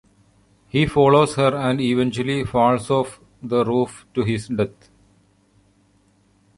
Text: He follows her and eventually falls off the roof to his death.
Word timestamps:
He 0.67 0.87
follows 0.87 1.35
her 1.35 1.55
and 1.55 1.79
eventually 1.79 2.43
falls 2.43 2.89
off 2.89 3.19
the 3.43 3.63
roof 3.63 4.03
to 4.15 4.23
his 4.23 4.47
death. 4.47 4.89